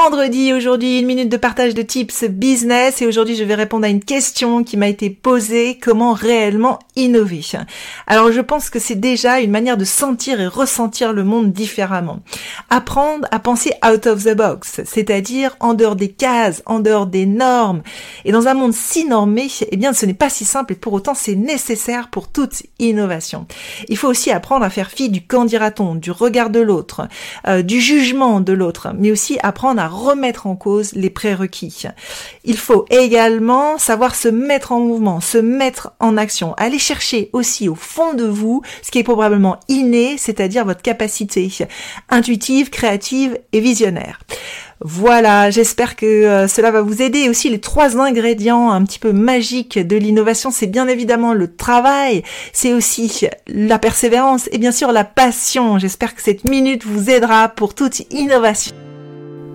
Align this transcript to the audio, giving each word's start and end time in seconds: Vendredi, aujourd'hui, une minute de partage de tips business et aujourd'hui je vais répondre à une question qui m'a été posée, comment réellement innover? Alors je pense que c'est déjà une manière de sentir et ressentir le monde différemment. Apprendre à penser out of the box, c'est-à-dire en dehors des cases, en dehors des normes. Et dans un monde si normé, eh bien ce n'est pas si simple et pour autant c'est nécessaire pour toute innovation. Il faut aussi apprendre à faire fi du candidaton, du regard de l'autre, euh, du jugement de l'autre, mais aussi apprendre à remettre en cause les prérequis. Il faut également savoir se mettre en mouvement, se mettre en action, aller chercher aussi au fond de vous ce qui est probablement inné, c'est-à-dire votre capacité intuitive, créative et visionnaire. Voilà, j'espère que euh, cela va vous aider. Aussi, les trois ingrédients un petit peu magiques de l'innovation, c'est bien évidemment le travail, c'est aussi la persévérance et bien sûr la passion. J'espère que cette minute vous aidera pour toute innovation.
Vendredi, 0.00 0.52
aujourd'hui, 0.52 1.00
une 1.00 1.06
minute 1.06 1.28
de 1.28 1.36
partage 1.36 1.74
de 1.74 1.82
tips 1.82 2.22
business 2.28 3.02
et 3.02 3.06
aujourd'hui 3.06 3.34
je 3.34 3.42
vais 3.42 3.56
répondre 3.56 3.84
à 3.84 3.88
une 3.88 4.02
question 4.02 4.62
qui 4.62 4.76
m'a 4.76 4.86
été 4.86 5.10
posée, 5.10 5.76
comment 5.82 6.12
réellement 6.12 6.78
innover? 6.94 7.40
Alors 8.06 8.30
je 8.30 8.40
pense 8.40 8.70
que 8.70 8.78
c'est 8.78 8.94
déjà 8.94 9.40
une 9.40 9.50
manière 9.50 9.76
de 9.76 9.84
sentir 9.84 10.40
et 10.40 10.46
ressentir 10.46 11.12
le 11.12 11.24
monde 11.24 11.52
différemment. 11.52 12.20
Apprendre 12.70 13.26
à 13.32 13.40
penser 13.40 13.72
out 13.84 14.06
of 14.06 14.22
the 14.22 14.36
box, 14.36 14.82
c'est-à-dire 14.84 15.56
en 15.58 15.74
dehors 15.74 15.96
des 15.96 16.12
cases, 16.12 16.62
en 16.64 16.78
dehors 16.78 17.08
des 17.08 17.26
normes. 17.26 17.82
Et 18.24 18.30
dans 18.30 18.46
un 18.46 18.54
monde 18.54 18.74
si 18.74 19.04
normé, 19.04 19.48
eh 19.68 19.76
bien 19.76 19.92
ce 19.92 20.06
n'est 20.06 20.14
pas 20.14 20.30
si 20.30 20.44
simple 20.44 20.74
et 20.74 20.76
pour 20.76 20.92
autant 20.92 21.14
c'est 21.14 21.34
nécessaire 21.34 22.08
pour 22.08 22.28
toute 22.28 22.62
innovation. 22.78 23.46
Il 23.88 23.96
faut 23.96 24.08
aussi 24.08 24.30
apprendre 24.30 24.64
à 24.64 24.70
faire 24.70 24.92
fi 24.92 25.08
du 25.08 25.26
candidaton, 25.26 25.96
du 25.96 26.12
regard 26.12 26.50
de 26.50 26.60
l'autre, 26.60 27.08
euh, 27.48 27.62
du 27.62 27.80
jugement 27.80 28.40
de 28.40 28.52
l'autre, 28.52 28.92
mais 28.96 29.10
aussi 29.10 29.38
apprendre 29.42 29.82
à 29.82 29.87
remettre 29.88 30.46
en 30.46 30.56
cause 30.56 30.92
les 30.92 31.10
prérequis. 31.10 31.84
Il 32.44 32.56
faut 32.56 32.86
également 32.90 33.78
savoir 33.78 34.14
se 34.14 34.28
mettre 34.28 34.72
en 34.72 34.80
mouvement, 34.80 35.20
se 35.20 35.38
mettre 35.38 35.92
en 36.00 36.16
action, 36.16 36.54
aller 36.54 36.78
chercher 36.78 37.30
aussi 37.32 37.68
au 37.68 37.74
fond 37.74 38.14
de 38.14 38.24
vous 38.24 38.62
ce 38.82 38.90
qui 38.90 38.98
est 38.98 39.04
probablement 39.04 39.58
inné, 39.68 40.16
c'est-à-dire 40.18 40.64
votre 40.64 40.82
capacité 40.82 41.50
intuitive, 42.10 42.70
créative 42.70 43.38
et 43.52 43.60
visionnaire. 43.60 44.20
Voilà, 44.80 45.50
j'espère 45.50 45.96
que 45.96 46.06
euh, 46.06 46.46
cela 46.46 46.70
va 46.70 46.82
vous 46.82 47.02
aider. 47.02 47.28
Aussi, 47.28 47.50
les 47.50 47.60
trois 47.60 47.98
ingrédients 47.98 48.70
un 48.70 48.84
petit 48.84 49.00
peu 49.00 49.12
magiques 49.12 49.78
de 49.78 49.96
l'innovation, 49.96 50.50
c'est 50.52 50.68
bien 50.68 50.86
évidemment 50.86 51.34
le 51.34 51.52
travail, 51.54 52.22
c'est 52.52 52.72
aussi 52.72 53.26
la 53.48 53.78
persévérance 53.78 54.48
et 54.52 54.58
bien 54.58 54.72
sûr 54.72 54.92
la 54.92 55.04
passion. 55.04 55.78
J'espère 55.78 56.14
que 56.14 56.22
cette 56.22 56.48
minute 56.48 56.84
vous 56.84 57.10
aidera 57.10 57.48
pour 57.48 57.74
toute 57.74 58.00
innovation. 58.12 58.87